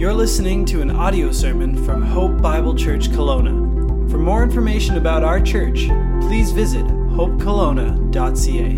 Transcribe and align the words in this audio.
You're 0.00 0.14
listening 0.14 0.64
to 0.64 0.80
an 0.80 0.90
audio 0.90 1.30
sermon 1.30 1.76
from 1.84 2.00
Hope 2.00 2.40
Bible 2.40 2.74
Church 2.74 3.10
Kelowna. 3.10 4.10
For 4.10 4.16
more 4.16 4.42
information 4.42 4.96
about 4.96 5.22
our 5.22 5.42
church, 5.42 5.88
please 6.22 6.52
visit 6.52 6.86
hopekelowna.ca. 6.86 8.70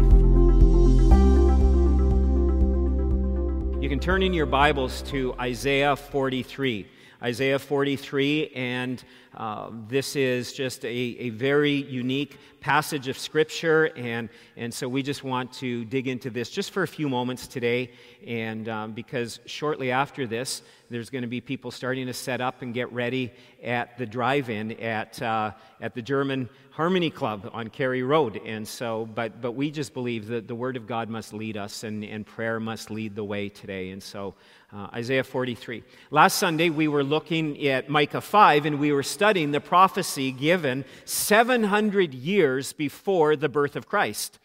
You 3.81 3.89
can 3.89 4.01
turn 4.01 4.25
in 4.25 4.35
your 4.35 4.47
Bibles 4.47 5.03
to 5.03 5.33
Isaiah 5.39 5.95
43. 5.95 6.89
Isaiah 7.23 7.61
43, 7.61 8.49
and 8.57 9.05
uh, 9.37 9.71
this 9.87 10.17
is 10.17 10.53
just 10.53 10.85
a, 10.85 10.89
a 10.89 11.31
very 11.31 11.71
unique 11.71 12.37
passage 12.59 13.07
of 13.07 13.17
Scripture, 13.17 13.93
and, 13.95 14.29
and 14.57 14.75
so 14.75 14.89
we 14.89 15.05
just 15.05 15.23
want 15.23 15.53
to 15.53 15.85
dig 15.85 16.09
into 16.09 16.31
this 16.31 16.51
just 16.51 16.73
for 16.73 16.83
a 16.83 16.89
few 16.89 17.09
moments 17.09 17.47
today, 17.47 17.93
and 18.27 18.69
um, 18.69 18.93
because 18.93 19.39
shortly 19.47 19.93
after 19.93 20.27
this, 20.27 20.63
there's 20.93 21.11
going 21.11 21.23
to 21.23 21.29
be 21.29 21.41
people 21.41 21.71
starting 21.71 22.07
to 22.07 22.13
set 22.13 22.41
up 22.41 22.63
and 22.63 22.75
get 22.75 22.93
ready 22.93 23.33
at 23.63 23.97
the 23.99 24.07
drive-in 24.07 24.73
at, 24.81 25.21
uh, 25.23 25.53
at 25.81 25.95
the 25.95 26.03
German 26.03 26.49
Harmony 26.71 27.11
Club 27.11 27.51
on 27.53 27.69
Cary 27.69 28.03
Road, 28.03 28.41
and 28.45 28.67
so, 28.67 29.07
but, 29.15 29.41
but 29.41 29.53
we 29.53 29.71
just 29.71 29.95
believe 29.95 30.27
that 30.29 30.49
the 30.49 30.55
Word 30.55 30.77
of 30.77 30.87
God 30.87 31.09
must 31.09 31.33
lead 31.33 31.57
us, 31.57 31.85
and, 31.85 32.05
and 32.05 32.27
prayer 32.27 32.61
must 32.61 32.91
lead 32.91 33.15
the 33.15 33.25
way 33.25 33.49
today, 33.49 33.91
and 33.91 34.03
so 34.03 34.35
uh, 34.75 34.89
Isaiah 34.95 35.25
43. 35.25 35.83
Last 36.11 36.39
Sunday, 36.39 36.71
we 36.71 36.89
were 36.89 37.05
looking 37.05 37.67
at 37.69 37.89
Micah 37.89 38.23
5 38.23 38.65
and 38.65 38.81
we 38.81 38.93
were 38.93 39.03
studying 39.03 39.51
the 39.51 39.61
prophecy 39.61 40.33
given 40.33 40.85
700 41.05 42.15
years 42.15 42.73
before 42.73 43.37
the 43.37 43.51
birth 43.51 43.77
of 43.77 43.87
Christ. 43.87 44.39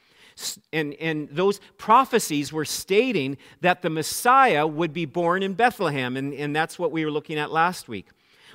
And, 0.71 0.93
and 0.95 1.29
those 1.31 1.59
prophecies 1.77 2.53
were 2.53 2.65
stating 2.65 3.37
that 3.61 3.81
the 3.81 3.89
Messiah 3.89 4.67
would 4.67 4.93
be 4.93 5.05
born 5.05 5.43
in 5.43 5.53
Bethlehem, 5.53 6.17
and, 6.17 6.33
and 6.33 6.55
that's 6.55 6.77
what 6.77 6.91
we 6.91 7.03
were 7.03 7.11
looking 7.11 7.37
at 7.37 7.51
last 7.51 7.87
week. 7.87 8.07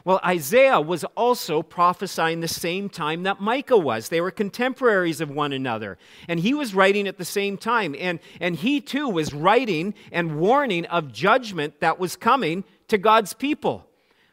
Well, 0.05 0.21
Isaiah 0.25 0.81
was 0.81 1.05
also 1.17 1.63
prophesying 1.63 2.41
the 2.41 2.49
same 2.49 2.89
time 2.89 3.23
that 3.23 3.41
Micah 3.41 3.79
was. 3.79 4.09
They 4.09 4.21
were 4.21 4.33
contemporaries 4.33 5.21
of 5.21 5.31
one 5.31 5.53
another. 5.53 5.97
And 6.27 6.41
he 6.41 6.55
was 6.55 6.75
writing 6.75 7.07
at 7.07 7.19
the 7.19 7.25
same 7.25 7.57
time. 7.57 7.95
And, 7.97 8.19
and 8.41 8.57
he 8.57 8.81
too 8.81 9.09
was 9.09 9.33
writing 9.33 9.95
and 10.11 10.41
warning 10.41 10.87
of 10.87 11.13
judgment 11.13 11.79
that 11.81 12.01
was 12.01 12.17
coming 12.17 12.65
to 12.89 12.99
God's 12.99 13.33
people 13.33 13.87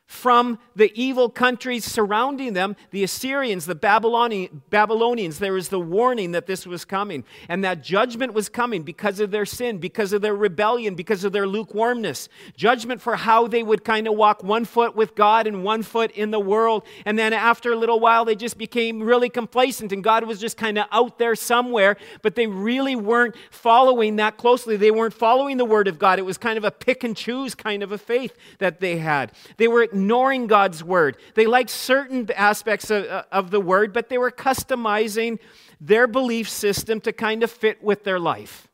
from 0.10 0.58
the 0.76 0.92
evil 1.00 1.30
countries 1.30 1.86
surrounding 1.86 2.54
them, 2.54 2.76
the 2.90 3.04
Assyrians, 3.04 3.68
the 3.68 3.76
Babylonians. 3.76 5.38
There 5.38 5.54
was 5.54 5.70
the 5.70 5.80
warning 5.80 6.32
that 6.32 6.48
this 6.48 6.66
was 6.66 6.84
coming 6.84 7.24
and 7.48 7.64
that 7.64 7.84
judgment 7.84 8.34
was 8.34 8.50
coming 8.50 8.82
because 8.82 9.20
of 9.20 9.30
their 9.30 9.46
sin, 9.46 9.78
because 9.78 10.12
of 10.12 10.24
their 10.24 10.36
rebellion, 10.36 10.96
because 10.96 11.24
of 11.24 11.32
their 11.32 11.46
lukewarmness. 11.46 12.28
Judgment 12.58 13.04
for 13.04 13.18
how 13.18 13.46
they 13.46 13.62
would 13.62 13.84
kind 13.84 14.08
of 14.08 14.16
walk 14.16 14.44
one 14.44 14.66
foot 14.66 14.96
with 14.96 15.14
God 15.14 15.46
and 15.46 15.64
one 15.64 15.84
foot 15.84 16.10
in 16.12 16.32
the 16.32 16.40
world. 16.40 16.86
And 17.06 17.18
then 17.18 17.32
after 17.32 17.72
a 17.72 17.76
little 17.76 18.00
while, 18.00 18.26
they 18.26 18.36
just 18.36 18.58
became 18.58 19.04
really 19.04 19.30
complacent 19.30 19.92
and 19.92 20.04
God 20.04 20.24
was 20.24 20.40
just 20.40 20.58
kind 20.58 20.80
of 20.80 20.88
out 20.92 21.20
there 21.20 21.36
somewhere, 21.36 21.98
but 22.24 22.34
they 22.34 22.48
really 22.48 22.96
weren't 22.96 23.36
following 23.52 24.16
that 24.16 24.38
closely. 24.38 24.76
They 24.76 24.90
weren't 24.90 25.14
following 25.14 25.58
the 25.58 25.66
Word 25.66 25.88
of 25.88 26.00
God. 26.00 26.18
It 26.18 26.26
was 26.26 26.40
kind 26.40 26.58
of 26.58 26.64
a 26.64 26.72
pick 26.72 27.04
and 27.04 27.16
choose 27.16 27.54
kind 27.54 27.84
of 27.84 27.92
a 27.92 28.00
faith 28.00 28.36
that 28.58 28.80
they 28.80 28.98
had. 28.98 29.34
They 29.58 29.68
were 29.68 29.88
ignoring 30.00 30.48
God's 30.48 30.82
word. 30.82 31.18
They 31.36 31.46
liked 31.46 31.70
certain 31.70 32.30
aspects 32.32 32.90
of, 32.90 33.06
of 33.06 33.52
the 33.52 33.60
word, 33.60 33.92
but 33.92 34.08
they 34.08 34.18
were 34.18 34.32
customizing 34.32 35.40
their 35.82 36.08
belief 36.08 36.50
system 36.50 37.02
to 37.02 37.12
kind 37.12 37.44
of 37.44 37.52
fit 37.52 37.84
with 37.84 38.06
their 38.06 38.20
life. 38.20 38.70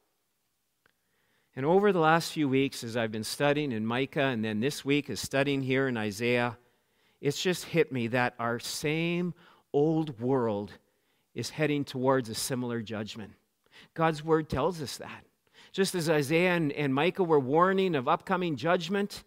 And 1.56 1.66
over 1.66 1.92
the 1.92 2.00
last 2.00 2.32
few 2.32 2.48
weeks, 2.48 2.84
as 2.84 2.96
I've 2.96 3.12
been 3.12 3.24
studying 3.24 3.72
in 3.72 3.86
Micah, 3.86 4.26
and 4.26 4.46
then 4.46 4.60
this 4.60 4.86
week 4.86 5.10
is 5.10 5.20
studying 5.20 5.64
here 5.64 5.88
in 5.88 5.98
Isaiah, 5.98 6.58
it's 7.22 7.42
just 7.42 7.66
hit 7.66 7.92
me 7.92 8.08
that 8.08 8.36
our 8.38 8.60
same 8.60 9.34
old 9.74 10.20
world 10.20 10.74
is 11.34 11.50
heading 11.50 11.84
towards 11.84 12.30
a 12.30 12.36
similar 12.36 12.82
judgment. 12.82 13.32
God's 13.94 14.24
word 14.24 14.48
tells 14.50 14.82
us 14.82 14.98
that. 14.98 15.26
Just 15.72 15.96
as 15.96 16.10
Isaiah 16.10 16.54
and, 16.54 16.72
and 16.74 16.94
Micah 16.94 17.24
were 17.24 17.40
warning 17.40 17.96
of 17.96 18.08
upcoming 18.08 18.56
judgment, 18.58 19.24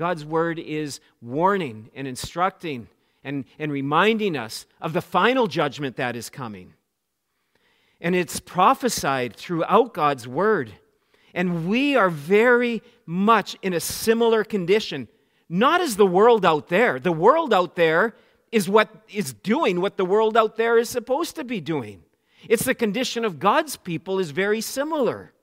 God's 0.00 0.24
word 0.24 0.58
is 0.58 0.98
warning 1.20 1.90
and 1.94 2.08
instructing 2.08 2.88
and, 3.22 3.44
and 3.58 3.70
reminding 3.70 4.34
us 4.34 4.64
of 4.80 4.94
the 4.94 5.02
final 5.02 5.46
judgment 5.46 5.96
that 5.96 6.16
is 6.16 6.30
coming. 6.30 6.72
And 8.00 8.14
it's 8.14 8.40
prophesied 8.40 9.36
throughout 9.36 9.92
God's 9.92 10.26
word. 10.26 10.72
And 11.34 11.68
we 11.68 11.96
are 11.96 12.08
very 12.08 12.82
much 13.04 13.58
in 13.60 13.74
a 13.74 13.78
similar 13.78 14.42
condition, 14.42 15.06
not 15.50 15.82
as 15.82 15.96
the 15.96 16.06
world 16.06 16.46
out 16.46 16.68
there. 16.68 16.98
The 16.98 17.12
world 17.12 17.52
out 17.52 17.76
there 17.76 18.14
is 18.50 18.70
what 18.70 18.88
is 19.12 19.34
doing 19.34 19.82
what 19.82 19.98
the 19.98 20.06
world 20.06 20.34
out 20.34 20.56
there 20.56 20.78
is 20.78 20.88
supposed 20.88 21.36
to 21.36 21.44
be 21.44 21.60
doing. 21.60 22.02
It's 22.48 22.64
the 22.64 22.74
condition 22.74 23.26
of 23.26 23.38
God's 23.38 23.76
people 23.76 24.18
is 24.18 24.30
very 24.30 24.62
similar. 24.62 25.34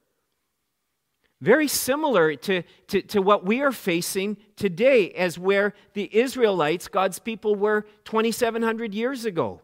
Very 1.39 1.67
similar 1.67 2.35
to, 2.35 2.63
to, 2.87 3.01
to, 3.03 3.21
what 3.21 3.45
we 3.45 3.61
are 3.61 3.71
facing 3.71 4.37
today, 4.55 5.11
as 5.11 5.37
where 5.37 5.73
the 5.93 6.09
Israelites, 6.15 6.87
God's 6.87 7.19
people, 7.19 7.55
were 7.55 7.85
2,700 8.05 8.93
years 8.93 9.23
ago. 9.23 9.61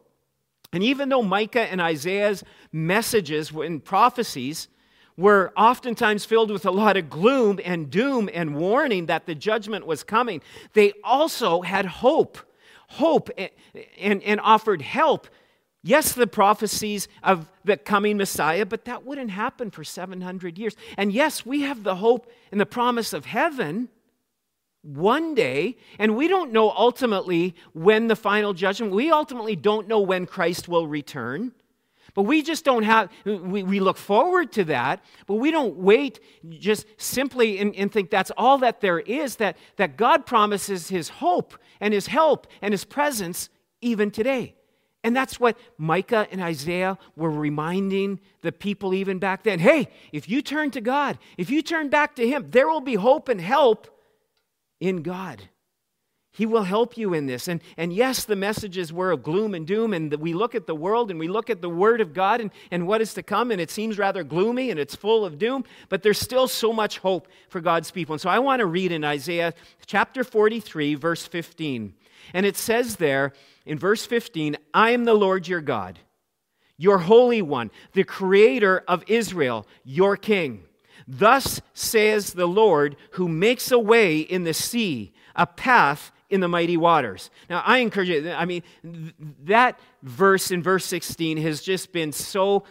And 0.71 0.83
even 0.83 1.09
though 1.09 1.23
Micah 1.23 1.61
and 1.71 1.81
Isaiah's 1.81 2.43
messages 2.71 3.51
and 3.51 3.83
prophecies 3.83 4.67
were 5.17 5.51
oftentimes 5.57 6.25
filled 6.25 6.51
with 6.51 6.65
a 6.65 6.71
lot 6.71 6.97
of 6.97 7.09
gloom 7.09 7.59
and 7.63 7.89
doom 7.89 8.29
and 8.33 8.55
warning 8.55 9.07
that 9.07 9.25
the 9.25 9.35
judgment 9.35 9.85
was 9.85 10.03
coming, 10.03 10.41
they 10.73 10.93
also 11.03 11.61
had 11.61 11.85
hope. 11.85 12.37
Hope 12.87 13.29
and, 13.37 13.49
and, 13.99 14.23
and 14.23 14.39
offered 14.41 14.81
help 14.81 15.27
Yes, 15.85 16.13
the 16.13 16.27
prophecies 16.27 17.09
of 17.21 17.51
the 17.65 17.75
coming 17.75 18.15
Messiah, 18.15 18.65
but 18.65 18.85
that 18.85 19.05
wouldn't 19.05 19.31
happen 19.31 19.69
for 19.69 19.83
700 19.83 20.57
years. 20.57 20.77
And 20.97 21.11
yes, 21.11 21.45
we 21.45 21.61
have 21.61 21.83
the 21.83 21.95
hope 21.95 22.31
and 22.51 22.61
the 22.61 22.65
promise 22.65 23.11
of 23.11 23.25
heaven 23.25 23.89
one 24.81 25.35
day, 25.35 25.75
and 25.99 26.15
we 26.15 26.29
don't 26.29 26.53
know 26.53 26.71
ultimately 26.71 27.53
when 27.73 28.07
the 28.07 28.15
final 28.15 28.53
judgment, 28.53 28.93
we 28.93 29.11
ultimately 29.11 29.57
don't 29.57 29.89
know 29.89 29.99
when 29.99 30.25
Christ 30.25 30.69
will 30.69 30.87
return. 30.87 31.51
But 32.13 32.23
we 32.23 32.43
just 32.43 32.63
don't 32.63 32.83
have, 32.83 33.09
we, 33.25 33.63
we 33.63 33.79
look 33.79 33.97
forward 33.97 34.51
to 34.53 34.65
that, 34.65 35.03
but 35.25 35.35
we 35.35 35.51
don't 35.51 35.77
wait 35.77 36.19
just 36.49 36.85
simply 36.97 37.59
and, 37.59 37.75
and 37.75 37.91
think 37.91 38.09
that's 38.09 38.31
all 38.37 38.59
that 38.59 38.81
there 38.81 38.99
is, 38.99 39.37
that, 39.37 39.57
that 39.77 39.97
God 39.97 40.25
promises 40.25 40.89
His 40.89 41.09
hope 41.09 41.57
and 41.81 41.93
His 41.93 42.07
help 42.07 42.47
and 42.61 42.73
His 42.73 42.85
presence 42.85 43.49
even 43.81 44.11
today. 44.11 44.55
And 45.03 45.15
that's 45.15 45.39
what 45.39 45.57
Micah 45.77 46.27
and 46.31 46.41
Isaiah 46.41 46.97
were 47.15 47.29
reminding 47.29 48.19
the 48.41 48.51
people 48.51 48.93
even 48.93 49.19
back 49.19 49.43
then. 49.43 49.59
Hey, 49.59 49.89
if 50.11 50.29
you 50.29 50.41
turn 50.41 50.71
to 50.71 50.81
God, 50.81 51.17
if 51.37 51.49
you 51.49 51.61
turn 51.61 51.89
back 51.89 52.15
to 52.15 52.27
Him, 52.27 52.47
there 52.51 52.67
will 52.67 52.81
be 52.81 52.95
hope 52.95 53.27
and 53.27 53.41
help 53.41 53.87
in 54.79 55.01
God. 55.01 55.49
He 56.35 56.47
will 56.47 56.63
help 56.63 56.97
you 56.97 57.13
in 57.13 57.27
this. 57.27 57.47
And, 57.47 57.61
and 57.77 57.93
yes, 57.93 58.25
the 58.25 58.35
messages 58.35 58.91
were 58.91 59.11
of 59.11 59.21
gloom 59.21 59.53
and 59.53 59.67
doom, 59.67 59.93
and 59.93 60.11
we 60.15 60.33
look 60.33 60.55
at 60.55 60.65
the 60.65 60.73
world 60.73 61.11
and 61.11 61.19
we 61.19 61.27
look 61.27 61.51
at 61.51 61.61
the 61.61 61.69
Word 61.69 62.01
of 62.01 62.11
God 62.11 62.41
and, 62.41 62.49
and 62.71 62.87
what 62.87 63.01
is 63.01 63.13
to 63.13 63.21
come, 63.21 63.51
and 63.51 63.61
it 63.61 63.69
seems 63.69 63.99
rather 63.99 64.23
gloomy 64.23 64.71
and 64.71 64.79
it's 64.79 64.95
full 64.95 65.25
of 65.25 65.37
doom, 65.37 65.63
but 65.89 66.01
there's 66.01 66.19
still 66.19 66.47
so 66.47 66.73
much 66.73 66.97
hope 66.97 67.27
for 67.49 67.61
God's 67.61 67.91
people. 67.91 68.13
And 68.13 68.21
so 68.21 68.31
I 68.31 68.39
want 68.39 68.61
to 68.61 68.65
read 68.65 68.91
in 68.91 69.03
Isaiah 69.03 69.53
chapter 69.85 70.23
43, 70.23 70.95
verse 70.95 71.27
15. 71.27 71.93
And 72.33 72.47
it 72.47 72.57
says 72.57 72.95
there 72.95 73.33
in 73.63 73.77
verse 73.77 74.07
15, 74.07 74.57
I 74.73 74.89
am 74.89 75.05
the 75.05 75.13
Lord 75.13 75.47
your 75.47 75.61
God, 75.61 75.99
your 76.77 76.97
Holy 76.97 77.43
One, 77.43 77.69
the 77.91 78.05
Creator 78.05 78.83
of 78.87 79.03
Israel, 79.07 79.67
your 79.83 80.17
King. 80.17 80.63
Thus 81.07 81.61
says 81.75 82.33
the 82.33 82.47
Lord, 82.47 82.95
who 83.11 83.27
makes 83.27 83.71
a 83.71 83.77
way 83.77 84.17
in 84.17 84.45
the 84.45 84.53
sea, 84.55 85.13
a 85.35 85.45
path 85.45 86.11
in 86.33 86.39
the 86.39 86.47
mighty 86.47 86.77
waters. 86.77 87.29
Now, 87.47 87.61
I 87.63 87.77
encourage 87.77 88.09
you, 88.09 88.31
I 88.31 88.45
mean, 88.45 88.63
that 89.43 89.79
verse 90.01 90.49
in 90.49 90.63
verse 90.63 90.83
16 90.85 91.37
has 91.37 91.61
just 91.61 91.91
been 91.91 92.11
so 92.11 92.63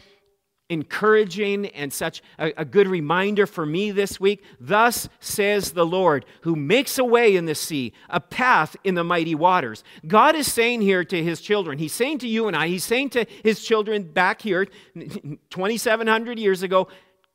encouraging 0.68 1.66
and 1.66 1.92
such 1.92 2.22
a, 2.40 2.52
a, 2.56 2.64
good 2.64 2.88
reminder 2.88 3.46
for 3.46 3.64
me 3.64 3.92
this 3.92 4.18
week. 4.18 4.42
Thus 4.58 5.08
says 5.20 5.72
the 5.72 5.86
Lord, 5.86 6.24
who 6.40 6.56
makes 6.56 6.98
a 6.98 7.04
way 7.04 7.36
in 7.36 7.44
the 7.44 7.54
sea, 7.54 7.92
a 8.08 8.18
path 8.18 8.74
in 8.82 8.96
the 8.96 9.04
mighty 9.04 9.36
waters. 9.36 9.84
God 10.06 10.34
is 10.34 10.50
saying 10.50 10.80
here 10.80 11.04
to 11.04 11.22
his 11.22 11.40
children, 11.40 11.78
he's 11.78 11.92
saying 11.92 12.18
to 12.18 12.28
you 12.28 12.48
and 12.48 12.56
I, 12.56 12.66
he's 12.66 12.84
saying 12.84 13.10
to 13.10 13.26
his 13.44 13.62
children 13.62 14.02
back 14.02 14.42
here 14.42 14.66
2,700 14.94 16.38
years 16.38 16.64
ago, 16.64 16.88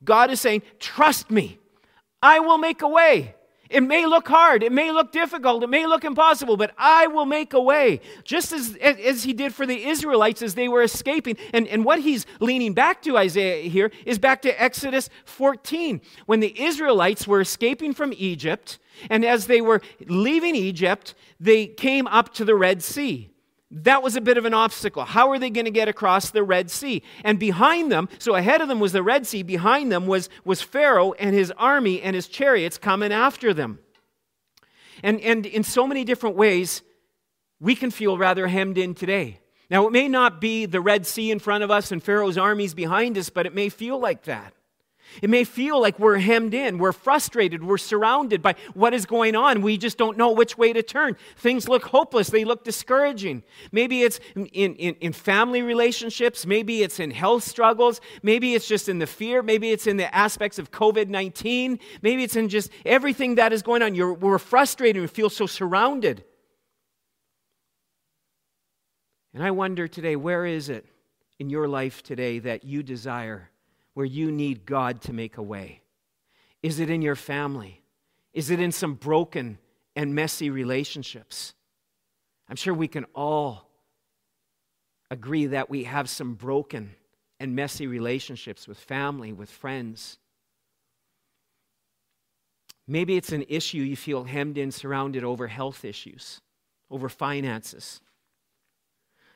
God 0.04 0.30
is 0.30 0.42
saying, 0.42 0.64
Trust 0.80 1.32
me, 1.32 1.58
I 2.22 2.40
will 2.40 2.58
make 2.58 2.82
a 2.82 2.88
way. 2.90 3.36
It 3.70 3.84
may 3.84 4.06
look 4.06 4.28
hard, 4.28 4.64
it 4.64 4.72
may 4.72 4.92
look 4.92 5.12
difficult, 5.12 5.64
it 5.64 5.70
may 5.70 5.86
look 5.86 6.04
impossible, 6.04 6.58
but 6.58 6.74
I 6.78 7.08
will 7.08 7.26
make 7.26 7.54
a 7.54 7.62
way. 7.62 8.02
Just 8.24 8.52
as, 8.52 8.76
as 8.76 9.24
he 9.24 9.34
did 9.34 9.54
for 9.54 9.66
the 9.66 9.86
Israelites 9.86 10.42
as 10.42 10.56
they 10.56 10.68
were 10.68 10.82
escaping. 10.82 11.38
And, 11.54 11.68
and 11.68 11.84
what 11.84 12.00
he's 12.00 12.26
leaning 12.40 12.74
back 12.74 13.02
to, 13.04 13.18
Isaiah, 13.18 13.70
here, 13.70 13.92
is 14.06 14.20
back 14.20 14.42
to 14.44 14.62
Exodus 14.62 15.10
14. 15.26 16.02
When 16.26 16.40
the 16.40 16.60
Israelites 16.62 17.28
were 17.28 17.42
escaping 17.42 17.94
from 17.94 18.14
Egypt, 18.16 18.80
and 19.10 19.24
as 19.24 19.48
they 19.48 19.62
were 19.62 19.82
leaving 20.08 20.56
Egypt, 20.56 21.14
they 21.40 21.68
came 21.68 22.08
up 22.08 22.34
to 22.36 22.46
the 22.46 22.56
Red 22.56 22.82
Sea. 22.82 23.30
That 23.70 24.02
was 24.02 24.16
a 24.16 24.22
bit 24.22 24.38
of 24.38 24.46
an 24.46 24.54
obstacle. 24.54 25.04
How 25.04 25.30
are 25.32 25.40
they 25.40 25.50
going 25.50 25.66
to 25.66 25.72
get 25.72 25.90
across 25.90 26.30
the 26.32 26.44
Red 26.44 26.72
Sea? 26.72 27.04
And 27.24 27.38
behind 27.38 27.92
them, 27.92 28.08
so 28.18 28.36
ahead 28.36 28.62
of 28.62 28.70
them 28.70 28.80
was 28.80 28.94
the 28.94 29.04
Red 29.04 29.28
Sea, 29.28 29.44
behind 29.44 29.92
them 29.92 30.08
was, 30.08 30.30
was 30.46 30.62
Pharaoh 30.62 31.14
and 31.14 31.36
his 31.36 31.52
army 31.58 32.02
and 32.02 32.16
his 32.16 32.28
chariots 32.28 32.78
coming 32.78 33.12
after 33.12 33.54
them. 33.54 33.80
And, 35.04 35.20
and 35.20 35.46
in 35.46 35.64
so 35.64 35.86
many 35.86 36.06
different 36.06 36.38
ways, 36.38 36.82
we 37.60 37.76
can 37.76 37.92
feel 37.92 38.18
rather 38.18 38.48
hemmed 38.48 38.78
in 38.78 38.96
today. 38.96 39.42
Now, 39.70 39.86
it 39.86 39.92
may 39.92 40.08
not 40.08 40.40
be 40.40 40.66
the 40.66 40.80
Red 40.80 41.06
Sea 41.06 41.30
in 41.30 41.40
front 41.40 41.64
of 41.64 41.70
us 41.70 41.92
and 41.92 42.02
Pharaoh's 42.02 42.38
armies 42.38 42.74
behind 42.74 43.18
us, 43.18 43.30
but 43.30 43.46
it 43.46 43.54
may 43.54 43.68
feel 43.68 44.00
like 44.00 44.24
that. 44.24 44.54
It 45.22 45.30
may 45.30 45.44
feel 45.44 45.82
like 45.82 46.00
we're 46.00 46.20
hemmed 46.20 46.54
in, 46.54 46.78
we're 46.78 46.92
frustrated, 46.92 47.64
we're 47.64 47.78
surrounded 47.78 48.42
by 48.42 48.56
what 48.74 48.94
is 48.94 49.06
going 49.06 49.36
on. 49.36 49.62
We 49.62 49.78
just 49.78 49.98
don't 49.98 50.18
know 50.18 50.32
which 50.32 50.58
way 50.58 50.74
to 50.74 50.84
turn. 50.84 51.16
Things 51.36 51.68
look 51.68 51.86
hopeless, 51.86 52.30
they 52.30 52.46
look 52.46 52.64
discouraging. 52.64 53.44
Maybe 53.72 54.04
it's 54.04 54.20
in, 54.36 54.48
in, 54.48 54.96
in 54.96 55.14
family 55.14 55.62
relationships, 55.62 56.46
maybe 56.46 56.84
it's 56.84 57.00
in 57.00 57.12
health 57.12 57.44
struggles, 57.44 58.02
maybe 58.22 58.54
it's 58.54 58.68
just 58.68 58.90
in 58.90 59.00
the 59.00 59.08
fear, 59.08 59.42
maybe 59.42 59.72
it's 59.72 59.88
in 59.88 59.98
the 59.98 60.14
aspects 60.14 60.60
of 60.60 60.72
COVID 60.72 61.08
19, 61.08 61.80
maybe 62.02 62.24
it's 62.24 62.36
in 62.36 62.50
just 62.50 62.72
everything 62.86 63.36
that 63.36 63.54
is 63.54 63.62
going 63.62 63.82
on. 63.82 63.96
You're, 63.96 64.14
we're 64.14 64.40
frustrated 64.40 65.02
and 65.02 65.12
feel 65.12 65.30
so 65.30 65.46
surrounded. 65.46 66.24
And 69.34 69.44
I 69.44 69.52
wonder 69.52 69.88
today, 69.88 70.16
where 70.16 70.46
is 70.46 70.70
it 70.70 70.86
in 71.40 71.50
your 71.50 71.68
life 71.68 72.02
today 72.02 72.40
that 72.40 72.64
you 72.64 72.82
desire? 72.82 73.52
Where 73.98 74.06
you 74.06 74.32
need 74.32 74.64
God 74.64 75.02
to 75.02 75.12
make 75.12 75.38
a 75.38 75.42
way? 75.42 75.82
Is 76.62 76.80
it 76.80 76.92
in 76.92 77.02
your 77.02 77.16
family? 77.16 77.82
Is 78.32 78.52
it 78.52 78.60
in 78.60 78.72
some 78.72 78.94
broken 78.94 79.58
and 79.96 80.14
messy 80.14 80.52
relationships? 80.52 81.56
I'm 82.48 82.58
sure 82.58 82.76
we 82.76 82.88
can 82.88 83.06
all 83.16 83.72
agree 85.10 85.48
that 85.48 85.72
we 85.72 85.86
have 85.86 86.12
some 86.12 86.36
broken 86.36 86.92
and 87.40 87.56
messy 87.56 87.88
relationships 87.88 88.68
with 88.68 88.78
family, 88.78 89.34
with 89.34 89.50
friends. 89.50 90.20
Maybe 92.86 93.18
it's 93.18 93.32
an 93.32 93.46
issue 93.50 93.80
you 93.80 93.96
feel 93.96 94.26
hemmed 94.26 94.60
in, 94.60 94.72
surrounded 94.72 95.24
over 95.24 95.48
health 95.48 95.84
issues, 95.84 96.40
over 96.92 97.10
finances. 97.10 98.00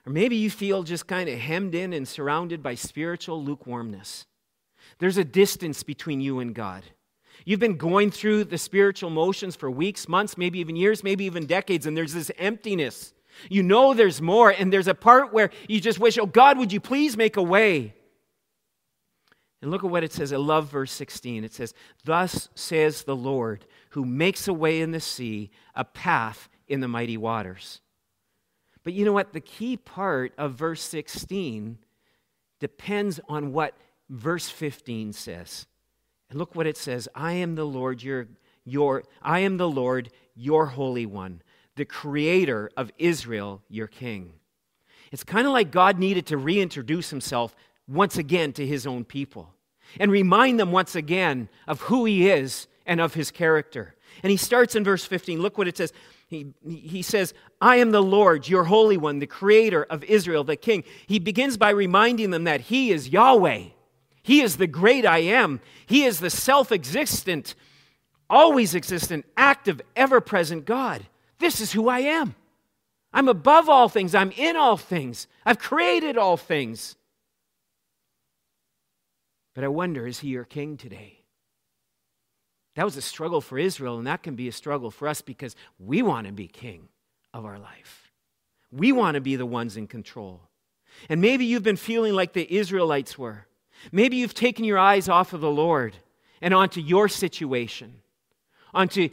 Or 0.05 0.11
maybe 0.11 0.35
you 0.35 0.51
feel 0.51 0.83
just 0.83 1.07
kind 1.07 1.27
of 1.29 1.39
hemmed 1.39 1.73
in 1.73 1.93
and 1.93 2.07
surrounded 2.07 2.61
by 2.61 2.75
spiritual 2.75 3.43
lukewarmness. 3.43 4.27
There's 4.99 5.17
a 5.17 5.23
distance 5.23 5.83
between 5.83 6.21
you 6.21 6.39
and 6.39 6.53
God. 6.53 6.83
You've 7.45 7.59
been 7.59 7.77
going 7.77 8.11
through 8.11 8.45
the 8.45 8.57
spiritual 8.57 9.09
motions 9.09 9.55
for 9.55 9.71
weeks, 9.71 10.07
months, 10.07 10.37
maybe 10.37 10.59
even 10.59 10.75
years, 10.75 11.03
maybe 11.03 11.25
even 11.25 11.45
decades, 11.45 11.85
and 11.85 11.97
there's 11.97 12.13
this 12.13 12.31
emptiness. 12.37 13.13
You 13.49 13.63
know 13.63 13.93
there's 13.93 14.21
more, 14.21 14.49
and 14.51 14.71
there's 14.71 14.87
a 14.87 14.93
part 14.93 15.33
where 15.33 15.49
you 15.67 15.79
just 15.79 15.99
wish, 15.99 16.17
oh 16.17 16.25
God, 16.25 16.57
would 16.57 16.71
you 16.71 16.79
please 16.79 17.17
make 17.17 17.37
a 17.37 17.41
way? 17.41 17.95
And 19.61 19.69
look 19.69 19.83
at 19.83 19.89
what 19.89 20.03
it 20.03 20.11
says. 20.11 20.33
I 20.33 20.37
love 20.37 20.69
verse 20.69 20.91
16. 20.91 21.43
It 21.43 21.53
says, 21.53 21.73
Thus 22.03 22.49
says 22.55 23.03
the 23.03 23.15
Lord, 23.15 23.65
who 23.91 24.05
makes 24.05 24.47
a 24.47 24.53
way 24.53 24.81
in 24.81 24.91
the 24.91 24.99
sea, 24.99 25.51
a 25.75 25.85
path 25.85 26.49
in 26.67 26.79
the 26.79 26.87
mighty 26.87 27.17
waters. 27.17 27.81
But 28.83 28.93
you 28.93 29.05
know 29.05 29.13
what? 29.13 29.33
The 29.33 29.41
key 29.41 29.77
part 29.77 30.33
of 30.37 30.53
verse 30.53 30.81
16 30.81 31.77
depends 32.59 33.19
on 33.29 33.53
what 33.53 33.75
verse 34.11 34.49
15 34.49 35.13
says. 35.13 35.65
And 36.29 36.37
look 36.37 36.55
what 36.55 36.67
it 36.67 36.77
says 36.77 37.07
I 37.15 37.33
am 37.33 37.55
the 37.55 37.65
Lord, 37.65 38.03
your, 38.03 38.27
your, 38.65 39.03
I 39.21 39.39
am 39.39 39.57
the 39.57 39.69
Lord, 39.69 40.11
your 40.35 40.67
Holy 40.67 41.05
One, 41.05 41.41
the 41.75 41.85
Creator 41.85 42.69
of 42.77 42.91
Israel, 42.99 43.63
your 43.69 43.87
King. 43.87 44.33
It's 45.11 45.23
kind 45.23 45.47
of 45.47 45.53
like 45.53 45.71
God 45.71 45.97
needed 45.97 46.27
to 46.27 46.37
reintroduce 46.37 47.09
himself 47.09 47.55
once 47.87 48.17
again 48.17 48.53
to 48.53 48.65
his 48.65 48.85
own 48.85 49.03
people 49.03 49.53
and 49.99 50.11
remind 50.11 50.59
them 50.59 50.71
once 50.71 50.95
again 50.95 51.49
of 51.67 51.81
who 51.81 52.05
he 52.05 52.29
is 52.29 52.67
and 52.85 53.01
of 53.01 53.13
his 53.13 53.31
character. 53.31 53.95
And 54.23 54.31
he 54.31 54.37
starts 54.37 54.75
in 54.75 54.83
verse 54.83 55.03
15. 55.03 55.41
Look 55.41 55.57
what 55.57 55.67
it 55.67 55.77
says. 55.77 55.91
He, 56.27 56.53
he 56.65 57.01
says, 57.01 57.33
I 57.59 57.77
am 57.77 57.91
the 57.91 58.01
Lord, 58.01 58.47
your 58.47 58.63
Holy 58.63 58.95
One, 58.95 59.19
the 59.19 59.27
Creator 59.27 59.83
of 59.89 60.05
Israel, 60.05 60.45
the 60.45 60.55
King. 60.55 60.85
He 61.07 61.19
begins 61.19 61.57
by 61.57 61.71
reminding 61.71 62.29
them 62.29 62.45
that 62.45 62.61
he 62.61 62.91
is 62.91 63.09
Yahweh. 63.09 63.65
He 64.23 64.41
is 64.41 64.57
the 64.57 64.67
great 64.67 65.05
I 65.05 65.19
am. 65.19 65.61
He 65.85 66.03
is 66.03 66.19
the 66.19 66.29
self 66.29 66.71
existent, 66.71 67.55
always 68.29 68.75
existent, 68.75 69.25
active, 69.35 69.81
ever 69.95 70.21
present 70.21 70.65
God. 70.65 71.07
This 71.39 71.59
is 71.59 71.71
who 71.71 71.89
I 71.89 71.99
am. 71.99 72.35
I'm 73.13 73.27
above 73.27 73.69
all 73.69 73.89
things. 73.89 74.15
I'm 74.15 74.31
in 74.31 74.55
all 74.55 74.77
things. 74.77 75.27
I've 75.45 75.59
created 75.59 76.17
all 76.17 76.37
things. 76.37 76.95
But 79.53 79.63
I 79.63 79.67
wonder 79.67 80.07
is 80.07 80.19
he 80.19 80.29
your 80.29 80.45
king 80.45 80.77
today? 80.77 81.17
That 82.75 82.85
was 82.85 82.95
a 82.95 83.01
struggle 83.01 83.41
for 83.41 83.57
Israel, 83.57 83.97
and 83.97 84.07
that 84.07 84.23
can 84.23 84.35
be 84.35 84.47
a 84.47 84.53
struggle 84.53 84.91
for 84.91 85.07
us 85.07 85.21
because 85.21 85.55
we 85.77 86.01
want 86.01 86.27
to 86.27 86.33
be 86.33 86.47
king 86.47 86.87
of 87.33 87.43
our 87.45 87.59
life. 87.59 88.11
We 88.71 88.93
want 88.93 89.15
to 89.15 89.21
be 89.21 89.35
the 89.35 89.45
ones 89.45 89.75
in 89.75 89.87
control. 89.87 90.41
And 91.09 91.19
maybe 91.19 91.45
you've 91.45 91.63
been 91.63 91.75
feeling 91.75 92.13
like 92.13 92.31
the 92.31 92.55
Israelites 92.55 93.17
were. 93.17 93.45
Maybe 93.91 94.17
you've 94.17 94.33
taken 94.33 94.65
your 94.65 94.77
eyes 94.77 95.09
off 95.09 95.33
of 95.33 95.41
the 95.41 95.51
Lord 95.51 95.95
and 96.41 96.53
onto 96.53 96.81
your 96.81 97.07
situation, 97.07 98.01
onto 98.73 99.09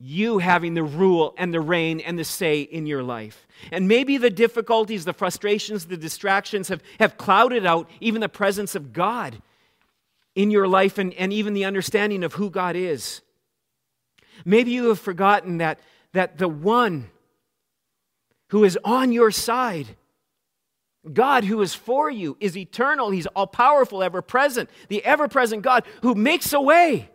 you 0.00 0.38
having 0.38 0.74
the 0.74 0.82
rule 0.82 1.34
and 1.36 1.52
the 1.52 1.60
reign 1.60 2.00
and 2.00 2.18
the 2.18 2.24
say 2.24 2.60
in 2.60 2.86
your 2.86 3.02
life. 3.02 3.46
And 3.72 3.88
maybe 3.88 4.16
the 4.16 4.30
difficulties, 4.30 5.04
the 5.04 5.12
frustrations, 5.12 5.86
the 5.86 5.96
distractions 5.96 6.68
have, 6.68 6.82
have 7.00 7.16
clouded 7.16 7.66
out 7.66 7.90
even 8.00 8.20
the 8.20 8.28
presence 8.28 8.74
of 8.74 8.92
God 8.92 9.42
in 10.36 10.52
your 10.52 10.68
life 10.68 10.98
and, 10.98 11.12
and 11.14 11.32
even 11.32 11.52
the 11.52 11.64
understanding 11.64 12.22
of 12.22 12.34
who 12.34 12.48
God 12.48 12.76
is. 12.76 13.22
Maybe 14.44 14.70
you 14.70 14.88
have 14.88 15.00
forgotten 15.00 15.58
that, 15.58 15.80
that 16.12 16.38
the 16.38 16.48
one 16.48 17.10
who 18.50 18.62
is 18.62 18.78
on 18.84 19.10
your 19.10 19.32
side 19.32 19.96
God 21.12 21.44
who 21.44 21.60
is 21.62 21.74
for 21.74 22.10
you 22.10 22.36
is 22.40 22.56
eternal. 22.56 23.10
He's 23.10 23.26
all 23.28 23.46
powerful, 23.46 24.02
ever 24.02 24.22
present, 24.22 24.68
the 24.88 25.04
ever 25.04 25.28
present 25.28 25.62
God 25.62 25.84
who 26.02 26.14
makes 26.14 26.52
a 26.52 26.60
way. 26.60 27.10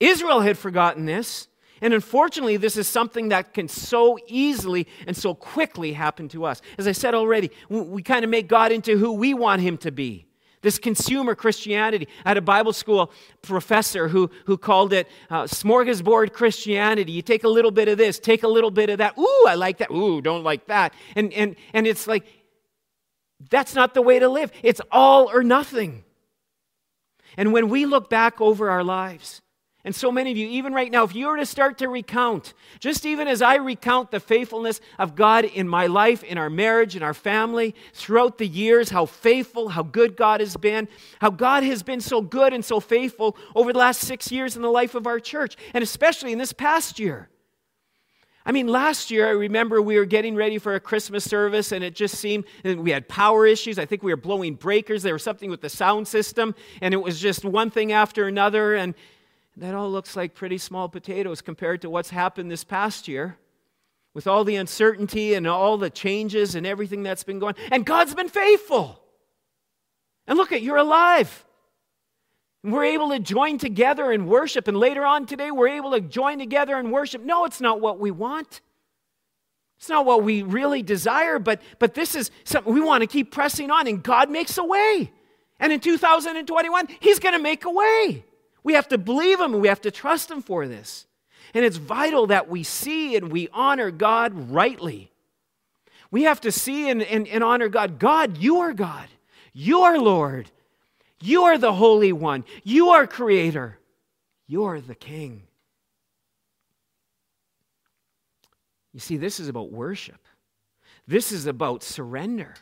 Israel 0.00 0.40
had 0.40 0.58
forgotten 0.58 1.06
this. 1.06 1.48
And 1.80 1.92
unfortunately, 1.92 2.56
this 2.56 2.76
is 2.76 2.88
something 2.88 3.28
that 3.28 3.52
can 3.52 3.68
so 3.68 4.18
easily 4.26 4.86
and 5.06 5.16
so 5.16 5.34
quickly 5.34 5.92
happen 5.92 6.28
to 6.28 6.44
us. 6.44 6.62
As 6.78 6.86
I 6.86 6.92
said 6.92 7.14
already, 7.14 7.50
we 7.68 8.02
kind 8.02 8.24
of 8.24 8.30
make 8.30 8.48
God 8.48 8.72
into 8.72 8.96
who 8.96 9.12
we 9.12 9.34
want 9.34 9.60
him 9.60 9.76
to 9.78 9.90
be. 9.90 10.26
This 10.62 10.78
consumer 10.78 11.34
Christianity. 11.34 12.08
I 12.24 12.30
had 12.30 12.36
a 12.38 12.42
Bible 12.42 12.72
school 12.72 13.12
professor 13.42 14.08
who, 14.08 14.30
who 14.46 14.56
called 14.56 14.94
it 14.94 15.08
uh, 15.28 15.42
smorgasbord 15.42 16.32
Christianity. 16.32 17.12
You 17.12 17.20
take 17.20 17.44
a 17.44 17.48
little 17.48 17.70
bit 17.70 17.88
of 17.88 17.98
this, 17.98 18.18
take 18.18 18.44
a 18.44 18.48
little 18.48 18.70
bit 18.70 18.88
of 18.88 18.96
that. 18.98 19.18
Ooh, 19.18 19.44
I 19.46 19.56
like 19.56 19.76
that. 19.78 19.90
Ooh, 19.90 20.22
don't 20.22 20.42
like 20.42 20.66
that. 20.68 20.94
And, 21.16 21.34
and, 21.34 21.54
and 21.74 21.86
it's 21.86 22.06
like 22.06 22.24
that's 23.50 23.74
not 23.74 23.94
the 23.94 24.02
way 24.02 24.18
to 24.18 24.28
live. 24.28 24.52
It's 24.62 24.80
all 24.90 25.30
or 25.30 25.42
nothing. 25.42 26.04
And 27.36 27.52
when 27.52 27.68
we 27.68 27.86
look 27.86 28.08
back 28.08 28.40
over 28.40 28.70
our 28.70 28.84
lives, 28.84 29.42
and 29.86 29.94
so 29.94 30.10
many 30.10 30.30
of 30.30 30.38
you, 30.38 30.48
even 30.48 30.72
right 30.72 30.90
now, 30.90 31.04
if 31.04 31.14
you 31.14 31.26
were 31.26 31.36
to 31.36 31.44
start 31.44 31.76
to 31.78 31.88
recount, 31.88 32.54
just 32.80 33.04
even 33.04 33.28
as 33.28 33.42
I 33.42 33.56
recount 33.56 34.10
the 34.10 34.20
faithfulness 34.20 34.80
of 34.98 35.14
God 35.14 35.44
in 35.44 35.68
my 35.68 35.88
life, 35.88 36.24
in 36.24 36.38
our 36.38 36.48
marriage, 36.48 36.96
in 36.96 37.02
our 37.02 37.12
family, 37.12 37.74
throughout 37.92 38.38
the 38.38 38.46
years, 38.46 38.88
how 38.88 39.04
faithful, 39.04 39.68
how 39.68 39.82
good 39.82 40.16
God 40.16 40.40
has 40.40 40.56
been, 40.56 40.88
how 41.20 41.28
God 41.28 41.64
has 41.64 41.82
been 41.82 42.00
so 42.00 42.22
good 42.22 42.54
and 42.54 42.64
so 42.64 42.80
faithful 42.80 43.36
over 43.54 43.74
the 43.74 43.78
last 43.78 44.00
six 44.00 44.32
years 44.32 44.56
in 44.56 44.62
the 44.62 44.70
life 44.70 44.94
of 44.94 45.06
our 45.06 45.20
church, 45.20 45.54
and 45.74 45.84
especially 45.84 46.32
in 46.32 46.38
this 46.38 46.54
past 46.54 46.98
year. 46.98 47.28
I 48.46 48.52
mean, 48.52 48.68
last 48.68 49.10
year, 49.10 49.26
I 49.26 49.30
remember 49.30 49.80
we 49.80 49.96
were 49.96 50.04
getting 50.04 50.34
ready 50.34 50.58
for 50.58 50.74
a 50.74 50.80
Christmas 50.80 51.24
service, 51.24 51.72
and 51.72 51.82
it 51.82 51.94
just 51.94 52.16
seemed 52.16 52.44
we 52.62 52.90
had 52.90 53.08
power 53.08 53.46
issues. 53.46 53.78
I 53.78 53.86
think 53.86 54.02
we 54.02 54.12
were 54.12 54.18
blowing 54.18 54.54
breakers. 54.54 55.02
There 55.02 55.14
was 55.14 55.22
something 55.22 55.48
with 55.48 55.62
the 55.62 55.70
sound 55.70 56.06
system, 56.08 56.54
and 56.82 56.92
it 56.92 56.98
was 56.98 57.20
just 57.20 57.44
one 57.44 57.70
thing 57.70 57.92
after 57.92 58.26
another. 58.26 58.74
And 58.74 58.94
that 59.56 59.74
all 59.74 59.90
looks 59.90 60.14
like 60.14 60.34
pretty 60.34 60.58
small 60.58 60.90
potatoes 60.90 61.40
compared 61.40 61.80
to 61.82 61.90
what's 61.90 62.10
happened 62.10 62.50
this 62.50 62.64
past 62.64 63.08
year 63.08 63.38
with 64.12 64.26
all 64.26 64.44
the 64.44 64.56
uncertainty 64.56 65.34
and 65.34 65.46
all 65.46 65.78
the 65.78 65.90
changes 65.90 66.54
and 66.54 66.66
everything 66.66 67.02
that's 67.02 67.24
been 67.24 67.38
going. 67.38 67.54
And 67.72 67.86
God's 67.86 68.14
been 68.14 68.28
faithful. 68.28 69.00
And 70.26 70.36
look 70.36 70.52
at 70.52 70.62
you're 70.62 70.76
alive. 70.76 71.44
We're 72.64 72.84
able 72.84 73.10
to 73.10 73.18
join 73.18 73.58
together 73.58 74.10
and 74.10 74.26
worship, 74.26 74.68
and 74.68 74.76
later 74.76 75.04
on 75.04 75.26
today, 75.26 75.50
we're 75.50 75.68
able 75.68 75.90
to 75.90 76.00
join 76.00 76.38
together 76.38 76.78
and 76.78 76.90
worship. 76.90 77.22
No, 77.22 77.44
it's 77.44 77.60
not 77.60 77.80
what 77.80 77.98
we 77.98 78.10
want. 78.10 78.62
It's 79.76 79.90
not 79.90 80.06
what 80.06 80.22
we 80.22 80.42
really 80.42 80.82
desire, 80.82 81.38
but, 81.38 81.60
but 81.78 81.92
this 81.92 82.14
is 82.14 82.30
something 82.44 82.72
we 82.72 82.80
want 82.80 83.02
to 83.02 83.06
keep 83.06 83.30
pressing 83.30 83.70
on, 83.70 83.86
and 83.86 84.02
God 84.02 84.30
makes 84.30 84.56
a 84.56 84.64
way. 84.64 85.12
And 85.60 85.74
in 85.74 85.80
2021, 85.80 86.88
He's 87.00 87.18
going 87.18 87.34
to 87.34 87.42
make 87.42 87.66
a 87.66 87.70
way. 87.70 88.24
We 88.62 88.72
have 88.72 88.88
to 88.88 88.98
believe 88.98 89.40
Him 89.40 89.52
and 89.52 89.62
we 89.62 89.68
have 89.68 89.82
to 89.82 89.90
trust 89.90 90.30
Him 90.30 90.40
for 90.40 90.66
this. 90.66 91.06
And 91.52 91.64
it's 91.64 91.76
vital 91.76 92.28
that 92.28 92.48
we 92.48 92.62
see 92.62 93.14
and 93.14 93.30
we 93.30 93.48
honor 93.52 93.90
God 93.90 94.50
rightly. 94.50 95.12
We 96.10 96.22
have 96.22 96.40
to 96.42 96.50
see 96.50 96.88
and, 96.88 97.02
and, 97.02 97.28
and 97.28 97.44
honor 97.44 97.68
God. 97.68 97.98
God, 97.98 98.38
you 98.38 98.60
are 98.60 98.72
God. 98.72 99.08
You 99.52 99.82
are 99.82 99.98
Lord. 99.98 100.50
You 101.24 101.44
are 101.44 101.56
the 101.56 101.72
Holy 101.72 102.12
One. 102.12 102.44
You 102.64 102.90
are 102.90 103.06
Creator. 103.06 103.78
You 104.46 104.64
are 104.64 104.78
the 104.78 104.94
King. 104.94 105.44
You 108.92 109.00
see, 109.00 109.16
this 109.16 109.40
is 109.40 109.48
about 109.48 109.72
worship. 109.72 110.20
This 111.06 111.32
is 111.32 111.46
about 111.46 111.82
surrender. 111.82 112.54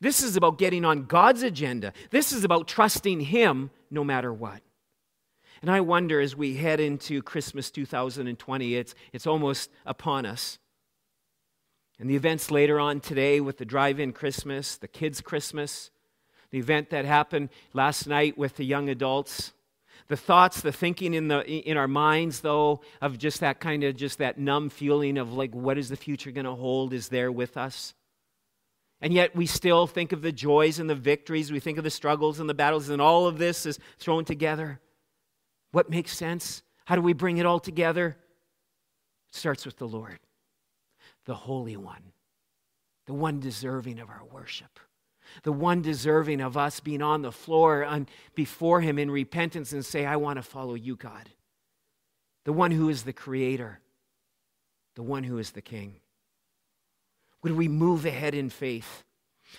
This 0.00 0.22
is 0.22 0.36
about 0.36 0.56
getting 0.56 0.84
on 0.84 1.06
God's 1.06 1.42
agenda. 1.42 1.92
This 2.10 2.32
is 2.32 2.44
about 2.44 2.68
trusting 2.68 3.22
Him 3.22 3.70
no 3.90 4.04
matter 4.04 4.32
what. 4.32 4.62
And 5.60 5.68
I 5.68 5.80
wonder 5.80 6.20
as 6.20 6.36
we 6.36 6.54
head 6.54 6.78
into 6.78 7.22
Christmas 7.22 7.72
2020, 7.72 8.76
it's, 8.76 8.94
it's 9.12 9.26
almost 9.26 9.68
upon 9.84 10.26
us. 10.26 10.60
And 11.98 12.08
the 12.08 12.14
events 12.14 12.52
later 12.52 12.78
on 12.78 13.00
today 13.00 13.40
with 13.40 13.58
the 13.58 13.64
drive 13.64 13.98
in 13.98 14.12
Christmas, 14.12 14.76
the 14.76 14.86
kids' 14.86 15.20
Christmas, 15.20 15.90
the 16.50 16.58
event 16.58 16.90
that 16.90 17.04
happened 17.04 17.48
last 17.72 18.06
night 18.06 18.36
with 18.36 18.56
the 18.56 18.64
young 18.64 18.88
adults, 18.88 19.52
the 20.08 20.16
thoughts, 20.16 20.60
the 20.60 20.72
thinking 20.72 21.14
in, 21.14 21.28
the, 21.28 21.46
in 21.46 21.76
our 21.76 21.86
minds, 21.86 22.40
though, 22.40 22.80
of 23.00 23.16
just 23.16 23.40
that 23.40 23.60
kind 23.60 23.84
of 23.84 23.94
just 23.96 24.18
that 24.18 24.38
numb 24.38 24.68
feeling 24.68 25.18
of 25.18 25.32
like, 25.32 25.54
what 25.54 25.78
is 25.78 25.88
the 25.88 25.96
future 25.96 26.32
going 26.32 26.46
to 26.46 26.54
hold, 26.54 26.92
is 26.92 27.08
there 27.08 27.30
with 27.30 27.56
us. 27.56 27.94
And 29.00 29.14
yet 29.14 29.34
we 29.34 29.46
still 29.46 29.86
think 29.86 30.12
of 30.12 30.20
the 30.20 30.32
joys 30.32 30.78
and 30.78 30.90
the 30.90 30.94
victories, 30.94 31.52
we 31.52 31.60
think 31.60 31.78
of 31.78 31.84
the 31.84 31.90
struggles 31.90 32.40
and 32.40 32.50
the 32.50 32.54
battles, 32.54 32.88
and 32.88 33.00
all 33.00 33.26
of 33.26 33.38
this 33.38 33.64
is 33.66 33.78
thrown 33.98 34.24
together. 34.24 34.80
What 35.70 35.88
makes 35.88 36.16
sense? 36.16 36.62
How 36.84 36.96
do 36.96 37.02
we 37.02 37.12
bring 37.12 37.38
it 37.38 37.46
all 37.46 37.60
together? 37.60 38.16
It 39.30 39.36
starts 39.36 39.64
with 39.64 39.76
the 39.76 39.86
Lord, 39.86 40.18
the 41.24 41.34
Holy 41.34 41.76
One, 41.76 42.12
the 43.06 43.14
one 43.14 43.38
deserving 43.38 44.00
of 44.00 44.10
our 44.10 44.24
worship, 44.30 44.80
the 45.42 45.52
one 45.52 45.82
deserving 45.82 46.40
of 46.40 46.56
us 46.56 46.80
being 46.80 47.02
on 47.02 47.22
the 47.22 47.32
floor 47.32 47.84
on, 47.84 48.08
before 48.34 48.80
Him 48.80 48.98
in 48.98 49.10
repentance 49.10 49.72
and 49.72 49.84
say, 49.84 50.04
I 50.04 50.16
want 50.16 50.36
to 50.36 50.42
follow 50.42 50.74
you, 50.74 50.96
God. 50.96 51.30
The 52.44 52.52
one 52.52 52.70
who 52.70 52.88
is 52.88 53.02
the 53.02 53.12
Creator, 53.12 53.80
the 54.96 55.02
one 55.02 55.24
who 55.24 55.38
is 55.38 55.52
the 55.52 55.62
King. 55.62 55.96
Would 57.42 57.52
we 57.52 57.68
move 57.68 58.04
ahead 58.04 58.34
in 58.34 58.50
faith? 58.50 59.04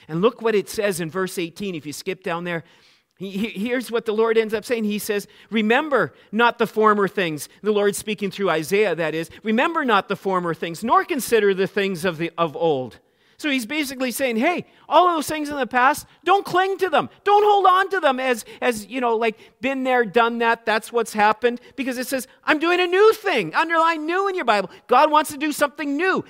And 0.07 0.21
look 0.21 0.41
what 0.41 0.55
it 0.55 0.69
says 0.69 0.99
in 0.99 1.09
verse 1.09 1.37
18. 1.37 1.75
If 1.75 1.85
you 1.85 1.93
skip 1.93 2.23
down 2.23 2.43
there, 2.43 2.63
Here's 3.21 3.91
what 3.91 4.05
the 4.05 4.13
Lord 4.13 4.35
ends 4.35 4.51
up 4.51 4.65
saying. 4.65 4.85
He 4.85 4.97
says, 4.97 5.27
Remember 5.51 6.11
not 6.31 6.57
the 6.57 6.65
former 6.65 7.07
things. 7.07 7.49
The 7.61 7.71
Lord 7.71 7.95
speaking 7.95 8.31
through 8.31 8.49
Isaiah, 8.49 8.95
that 8.95 9.13
is. 9.13 9.29
Remember 9.43 9.85
not 9.85 10.07
the 10.07 10.15
former 10.15 10.55
things, 10.55 10.83
nor 10.83 11.05
consider 11.05 11.53
the 11.53 11.67
things 11.67 12.03
of, 12.03 12.17
the, 12.17 12.31
of 12.35 12.57
old. 12.57 12.97
So 13.41 13.49
he's 13.49 13.65
basically 13.65 14.11
saying, 14.11 14.37
hey, 14.37 14.65
all 14.87 15.07
of 15.07 15.15
those 15.15 15.25
things 15.25 15.49
in 15.49 15.57
the 15.57 15.65
past, 15.65 16.05
don't 16.23 16.45
cling 16.45 16.77
to 16.77 16.89
them. 16.89 17.09
Don't 17.23 17.43
hold 17.43 17.65
on 17.65 17.89
to 17.89 17.99
them 17.99 18.19
as, 18.19 18.45
as 18.61 18.85
you 18.85 19.01
know, 19.01 19.17
like, 19.17 19.35
been 19.61 19.83
there, 19.83 20.05
done 20.05 20.37
that, 20.37 20.63
that's 20.63 20.93
what's 20.93 21.11
happened. 21.11 21.59
Because 21.75 21.97
it 21.97 22.05
says, 22.05 22.27
I'm 22.43 22.59
doing 22.59 22.79
a 22.79 22.85
new 22.85 23.13
thing. 23.13 23.55
Underline 23.55 24.05
new 24.05 24.29
in 24.29 24.35
your 24.35 24.45
Bible. 24.45 24.69
God 24.85 25.09
wants 25.09 25.31
to 25.31 25.37
do 25.37 25.51
something 25.51 25.97
new. 25.97 26.23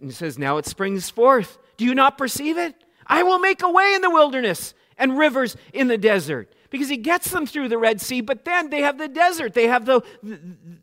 And 0.00 0.10
it 0.10 0.14
says, 0.14 0.38
now 0.38 0.56
it 0.58 0.66
springs 0.66 1.10
forth. 1.10 1.58
Do 1.78 1.84
you 1.84 1.96
not 1.96 2.16
perceive 2.16 2.56
it? 2.56 2.76
I 3.08 3.24
will 3.24 3.40
make 3.40 3.64
a 3.64 3.70
way 3.70 3.94
in 3.94 4.00
the 4.00 4.10
wilderness 4.10 4.72
and 4.96 5.18
rivers 5.18 5.56
in 5.72 5.88
the 5.88 5.98
desert 5.98 6.54
because 6.70 6.88
he 6.88 6.96
gets 6.96 7.28
them 7.32 7.44
through 7.44 7.70
the 7.70 7.78
Red 7.78 8.00
Sea, 8.00 8.20
but 8.20 8.44
then 8.44 8.70
they 8.70 8.82
have 8.82 8.98
the 8.98 9.08
desert. 9.08 9.52
They 9.52 9.66
have 9.66 9.84
the, 9.84 10.00
the, 10.22 10.40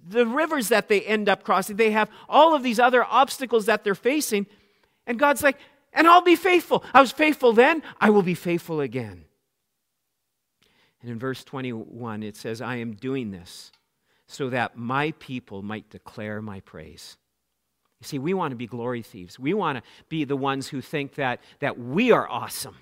the, 0.10 0.26
rivers 0.26 0.68
that 0.68 0.90
they 0.90 1.02
end 1.02 1.30
up 1.30 1.44
crossing. 1.44 1.78
They 1.78 1.92
have 1.92 2.10
all 2.28 2.54
of 2.54 2.64
these 2.64 2.80
other 2.80 3.04
obstacles 3.04 3.66
that 3.68 3.86
they're 3.86 3.96
facing. 3.96 4.46
And 5.10 5.18
God's 5.18 5.42
like, 5.42 5.58
and 5.92 6.08
I'll 6.08 6.22
be 6.22 6.36
faithful. 6.36 6.86
I 6.94 7.02
was 7.02 7.12
faithful 7.12 7.52
then, 7.52 7.82
I 8.00 8.12
will 8.12 8.22
be 8.22 8.36
faithful 8.36 8.80
again. 8.80 9.26
And 11.02 11.10
in 11.10 11.18
verse 11.18 11.44
21, 11.44 12.22
it 12.22 12.38
says, 12.38 12.62
I 12.62 12.76
am 12.76 12.94
doing 12.94 13.32
this 13.32 13.72
so 14.28 14.52
that 14.52 14.78
my 14.78 15.12
people 15.18 15.64
might 15.64 15.90
declare 15.90 16.42
my 16.44 16.60
praise. 16.60 17.18
You 18.00 18.06
see, 18.06 18.20
we 18.20 18.36
want 18.36 18.52
to 18.52 18.56
be 18.56 18.68
glory 18.68 19.02
thieves. 19.02 19.40
We 19.40 19.56
want 19.56 19.80
to 19.80 19.84
be 20.10 20.26
the 20.26 20.38
ones 20.38 20.68
who 20.68 20.80
think 20.80 21.16
that, 21.16 21.40
that 21.60 21.80
we 21.80 22.12
are 22.12 22.30
awesome. 22.30 22.76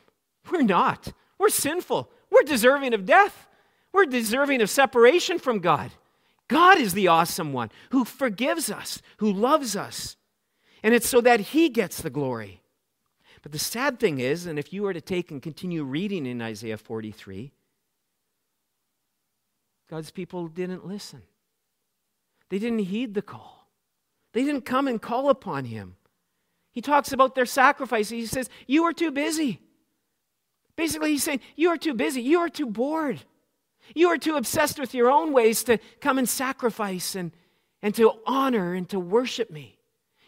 We're 0.51 0.63
not. 0.63 1.13
We're 1.38 1.50
sinful. 1.50 2.10
We're 2.29 2.43
deserving 2.43 2.93
of 2.93 3.05
death. 3.05 3.48
We're 3.93 4.05
deserving 4.05 4.62
of 4.62 4.69
separation 4.69 5.39
from 5.39 5.60
God. 5.60 5.91
God 6.50 6.77
is 6.77 6.93
the 6.93 7.07
awesome 7.07 7.53
one 7.53 7.72
who 7.91 8.03
forgives 8.03 8.69
us, 8.69 9.01
who 9.17 9.31
loves 9.31 9.77
us. 9.77 10.17
And 10.84 10.93
it's 10.93 11.10
so 11.10 11.22
that 11.22 11.39
He 11.39 11.69
gets 11.69 12.01
the 12.01 12.10
glory. 12.10 12.62
But 13.41 13.51
the 13.51 13.60
sad 13.60 14.00
thing 14.00 14.19
is, 14.19 14.46
and 14.46 14.57
if 14.60 14.74
you 14.74 14.84
were 14.84 14.93
to 14.93 15.01
take 15.01 15.31
and 15.31 15.41
continue 15.41 15.84
reading 15.84 16.25
in 16.25 16.41
Isaiah 16.41 16.77
43, 16.77 17.51
God's 19.89 20.12
people 20.12 20.48
didn't 20.48 20.86
listen. 20.86 21.22
They 22.50 22.60
didn't 22.60 22.79
heed 22.79 23.13
the 23.13 23.22
call. 23.22 23.69
They 24.34 24.43
didn't 24.43 24.65
come 24.65 24.88
and 24.88 25.01
call 25.01 25.29
upon 25.29 25.65
Him. 25.65 25.96
He 26.72 26.81
talks 26.81 27.12
about 27.12 27.36
their 27.36 27.46
sacrifice. 27.46 28.10
He 28.10 28.25
says, 28.25 28.50
You 28.67 28.84
are 28.84 28.93
too 28.93 29.12
busy. 29.12 29.62
Basically, 30.75 31.12
he's 31.12 31.24
saying, 31.24 31.39
You 31.55 31.69
are 31.69 31.77
too 31.77 31.93
busy. 31.93 32.22
You 32.22 32.39
are 32.39 32.50
too 32.50 32.67
bored. 32.67 33.24
You 33.96 34.10
are 34.10 34.17
too 34.17 34.36
obsessed 34.36 34.79
with 34.79 34.93
your 34.93 35.10
own 35.10 35.34
ways 35.34 35.63
to 35.63 35.79
come 36.01 36.17
and 36.17 36.27
sacrifice 36.27 37.15
and, 37.15 37.31
and 37.81 37.96
to 37.96 38.13
honor 38.25 38.74
and 38.74 38.88
to 38.89 39.00
worship 39.00 39.50
me. 39.50 39.76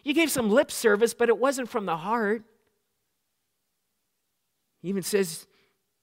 You 0.02 0.14
gave 0.14 0.30
some 0.30 0.50
lip 0.50 0.70
service, 0.70 1.14
but 1.14 1.28
it 1.28 1.38
wasn't 1.38 1.68
from 1.68 1.86
the 1.86 1.96
heart. 1.96 2.42
He 4.82 4.88
even 4.88 5.02
says, 5.02 5.46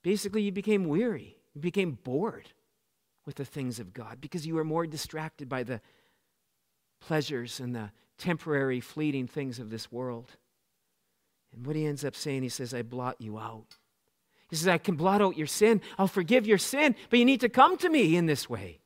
basically, 0.04 0.44
you 0.44 0.52
became 0.52 0.86
weary. 0.86 1.38
You 1.54 1.62
became 1.62 1.98
bored 2.04 2.50
with 3.26 3.36
the 3.36 3.46
things 3.46 3.80
of 3.80 3.94
God 3.94 4.22
because 4.22 4.46
you 4.46 4.56
were 4.56 4.64
more 4.64 4.86
distracted 4.86 5.50
by 5.50 5.64
the 5.64 5.82
pleasures 7.00 7.60
and 7.60 7.76
the 7.76 7.92
temporary, 8.18 8.80
fleeting 8.80 9.28
things 9.28 9.60
of 9.60 9.70
this 9.70 9.92
world. 9.92 10.32
And 11.54 11.66
what 11.66 11.76
he 11.76 11.86
ends 11.86 12.06
up 12.06 12.16
saying, 12.16 12.44
he 12.44 12.50
says, 12.50 12.74
I 12.74 12.84
blot 12.84 13.20
you 13.20 13.38
out. 13.38 13.78
He 14.50 14.56
says, 14.56 14.68
I 14.68 14.78
can 14.78 14.96
blot 14.96 15.22
out 15.22 15.38
your 15.38 15.48
sin. 15.48 15.82
I'll 15.98 16.08
forgive 16.08 16.48
your 16.48 16.58
sin, 16.58 16.96
but 17.10 17.20
you 17.20 17.26
need 17.26 17.42
to 17.42 17.50
come 17.50 17.78
to 17.78 17.90
me 17.90 18.16
in 18.16 18.28
this 18.28 18.50
way. 18.50 18.80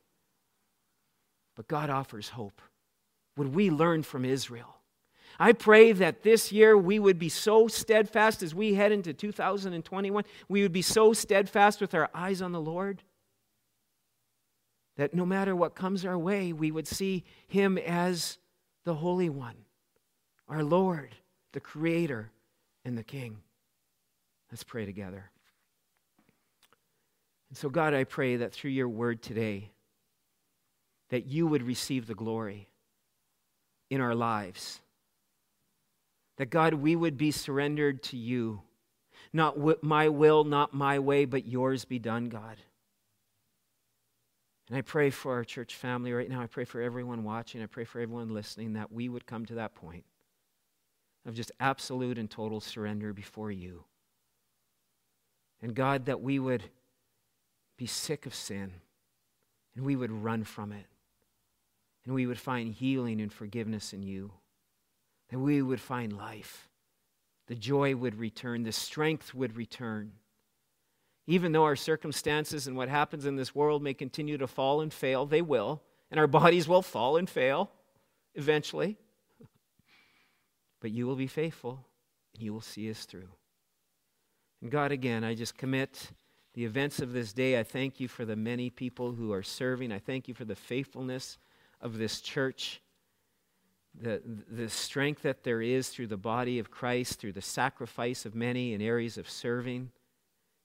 But 1.54 1.68
God 1.68 1.90
offers 1.90 2.30
hope. 2.30 2.60
Would 3.36 3.54
we 3.54 3.70
learn 3.70 4.02
from 4.02 4.24
Israel? 4.24 4.76
I 5.38 5.52
pray 5.52 5.92
that 5.92 6.22
this 6.22 6.52
year 6.52 6.76
we 6.76 6.98
would 6.98 7.18
be 7.18 7.28
so 7.28 7.68
steadfast 7.68 8.42
as 8.42 8.54
we 8.54 8.74
head 8.74 8.92
into 8.92 9.12
2021, 9.12 10.24
we 10.48 10.62
would 10.62 10.72
be 10.72 10.82
so 10.82 11.12
steadfast 11.12 11.80
with 11.80 11.94
our 11.94 12.10
eyes 12.14 12.42
on 12.42 12.52
the 12.52 12.60
Lord 12.60 13.02
that 14.96 15.14
no 15.14 15.24
matter 15.24 15.56
what 15.56 15.74
comes 15.74 16.04
our 16.04 16.18
way, 16.18 16.52
we 16.52 16.70
would 16.70 16.86
see 16.86 17.24
Him 17.46 17.78
as 17.78 18.38
the 18.84 18.94
Holy 18.94 19.30
One, 19.30 19.56
our 20.48 20.62
Lord, 20.62 21.14
the 21.52 21.60
Creator, 21.60 22.30
and 22.84 22.96
the 22.96 23.02
King. 23.02 23.38
Let's 24.50 24.64
pray 24.64 24.84
together. 24.84 25.30
And 27.48 27.56
so, 27.56 27.68
God, 27.68 27.94
I 27.94 28.04
pray 28.04 28.36
that 28.36 28.52
through 28.52 28.70
your 28.70 28.88
word 28.88 29.22
today, 29.22 29.70
that 31.10 31.26
you 31.26 31.46
would 31.46 31.62
receive 31.62 32.06
the 32.06 32.14
glory 32.14 32.68
in 33.90 34.00
our 34.00 34.14
lives. 34.14 34.80
That, 36.42 36.50
God, 36.50 36.74
we 36.74 36.96
would 36.96 37.16
be 37.16 37.30
surrendered 37.30 38.02
to 38.02 38.16
you. 38.16 38.62
Not 39.32 39.84
my 39.84 40.08
will, 40.08 40.42
not 40.42 40.74
my 40.74 40.98
way, 40.98 41.24
but 41.24 41.46
yours 41.46 41.84
be 41.84 42.00
done, 42.00 42.24
God. 42.24 42.56
And 44.68 44.76
I 44.76 44.80
pray 44.80 45.10
for 45.10 45.34
our 45.34 45.44
church 45.44 45.76
family 45.76 46.12
right 46.12 46.28
now. 46.28 46.40
I 46.40 46.48
pray 46.48 46.64
for 46.64 46.80
everyone 46.80 47.22
watching. 47.22 47.62
I 47.62 47.66
pray 47.66 47.84
for 47.84 48.00
everyone 48.00 48.34
listening 48.34 48.72
that 48.72 48.90
we 48.90 49.08
would 49.08 49.24
come 49.24 49.46
to 49.46 49.54
that 49.54 49.76
point 49.76 50.02
of 51.24 51.36
just 51.36 51.52
absolute 51.60 52.18
and 52.18 52.28
total 52.28 52.60
surrender 52.60 53.12
before 53.12 53.52
you. 53.52 53.84
And 55.62 55.76
God, 55.76 56.06
that 56.06 56.22
we 56.22 56.40
would 56.40 56.64
be 57.76 57.86
sick 57.86 58.26
of 58.26 58.34
sin 58.34 58.72
and 59.76 59.84
we 59.84 59.94
would 59.94 60.10
run 60.10 60.42
from 60.42 60.72
it. 60.72 60.86
And 62.04 62.16
we 62.16 62.26
would 62.26 62.40
find 62.40 62.74
healing 62.74 63.20
and 63.20 63.32
forgiveness 63.32 63.92
in 63.92 64.02
you. 64.02 64.32
That 65.32 65.38
we 65.38 65.62
would 65.62 65.80
find 65.80 66.12
life. 66.12 66.68
The 67.48 67.54
joy 67.54 67.96
would 67.96 68.18
return, 68.18 68.62
the 68.62 68.72
strength 68.72 69.34
would 69.34 69.56
return. 69.56 70.12
Even 71.26 71.52
though 71.52 71.64
our 71.64 71.76
circumstances 71.76 72.66
and 72.66 72.76
what 72.76 72.88
happens 72.88 73.24
in 73.24 73.36
this 73.36 73.54
world 73.54 73.82
may 73.82 73.94
continue 73.94 74.36
to 74.38 74.46
fall 74.46 74.82
and 74.82 74.92
fail, 74.92 75.24
they 75.24 75.40
will, 75.40 75.82
and 76.10 76.20
our 76.20 76.26
bodies 76.40 76.68
will 76.68 76.82
fall 76.82 77.16
and 77.16 77.28
fail 77.28 77.70
eventually. 78.34 78.98
But 80.80 80.90
you 80.90 81.06
will 81.06 81.16
be 81.16 81.28
faithful, 81.28 81.86
and 82.34 82.42
you 82.42 82.52
will 82.52 82.60
see 82.60 82.90
us 82.90 83.04
through. 83.04 83.28
And 84.60 84.70
God, 84.70 84.92
again, 84.92 85.22
I 85.24 85.34
just 85.34 85.56
commit 85.56 86.10
the 86.54 86.64
events 86.64 87.00
of 87.00 87.12
this 87.12 87.32
day. 87.32 87.58
I 87.58 87.62
thank 87.62 88.00
you 88.00 88.08
for 88.08 88.24
the 88.24 88.36
many 88.36 88.68
people 88.68 89.12
who 89.12 89.32
are 89.32 89.42
serving. 89.42 89.92
I 89.92 89.98
thank 89.98 90.28
you 90.28 90.34
for 90.34 90.44
the 90.44 90.56
faithfulness 90.56 91.38
of 91.80 91.98
this 91.98 92.20
church, 92.20 92.82
the, 94.00 94.22
the 94.50 94.68
strength 94.68 95.22
that 95.22 95.44
there 95.44 95.60
is 95.60 95.88
through 95.88 96.06
the 96.06 96.16
body 96.16 96.58
of 96.58 96.70
Christ, 96.70 97.20
through 97.20 97.32
the 97.32 97.42
sacrifice 97.42 98.24
of 98.24 98.34
many 98.34 98.72
in 98.72 98.80
areas 98.80 99.18
of 99.18 99.28
serving, 99.28 99.90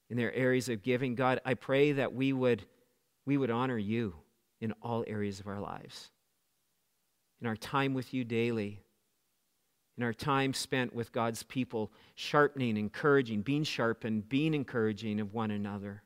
in 0.09 0.17
their 0.17 0.33
areas 0.33 0.69
of 0.69 0.81
giving. 0.81 1.15
God, 1.15 1.41
I 1.45 1.53
pray 1.53 1.91
that 1.93 2.13
we 2.13 2.31
would, 2.31 2.65
we 3.25 3.37
would 3.37 3.51
honor 3.51 3.77
you 3.77 4.15
in 4.61 4.73
all 4.81 5.03
areas 5.07 5.39
of 5.39 5.47
our 5.47 5.59
lives. 5.59 6.09
In 7.41 7.47
our 7.47 7.57
time 7.57 7.93
with 7.93 8.13
you 8.13 8.23
daily, 8.23 8.81
in 9.97 10.03
our 10.03 10.13
time 10.13 10.53
spent 10.53 10.93
with 10.93 11.11
God's 11.11 11.43
people, 11.43 11.91
sharpening, 12.15 12.77
encouraging, 12.77 13.41
being 13.41 13.63
sharpened, 13.63 14.29
being 14.29 14.53
encouraging 14.53 15.19
of 15.19 15.33
one 15.33 15.51
another. 15.51 16.03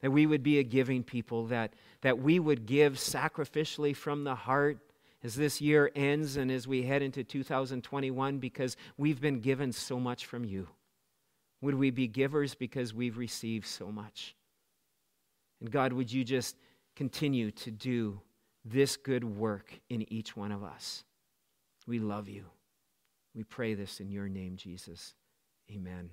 That 0.00 0.10
we 0.10 0.26
would 0.26 0.42
be 0.42 0.58
a 0.58 0.62
giving 0.62 1.02
people, 1.02 1.46
that, 1.46 1.74
that 2.02 2.18
we 2.18 2.38
would 2.38 2.66
give 2.66 2.94
sacrificially 2.94 3.94
from 3.94 4.24
the 4.24 4.34
heart 4.34 4.78
as 5.26 5.34
this 5.34 5.60
year 5.60 5.90
ends 5.96 6.36
and 6.36 6.52
as 6.52 6.68
we 6.68 6.84
head 6.84 7.02
into 7.02 7.24
2021 7.24 8.38
because 8.38 8.76
we've 8.96 9.20
been 9.20 9.40
given 9.40 9.72
so 9.72 9.98
much 9.98 10.24
from 10.24 10.44
you. 10.44 10.68
Would 11.62 11.74
we 11.74 11.90
be 11.90 12.06
givers 12.06 12.54
because 12.54 12.94
we've 12.94 13.18
received 13.18 13.66
so 13.66 13.90
much? 13.90 14.36
And 15.60 15.68
God, 15.68 15.92
would 15.92 16.12
you 16.12 16.22
just 16.22 16.56
continue 16.94 17.50
to 17.50 17.72
do 17.72 18.20
this 18.64 18.96
good 18.96 19.24
work 19.24 19.72
in 19.90 20.10
each 20.12 20.36
one 20.36 20.52
of 20.52 20.62
us? 20.62 21.02
We 21.88 21.98
love 21.98 22.28
you. 22.28 22.44
We 23.34 23.42
pray 23.42 23.74
this 23.74 23.98
in 23.98 24.12
your 24.12 24.28
name, 24.28 24.56
Jesus. 24.56 25.14
Amen. 25.72 26.08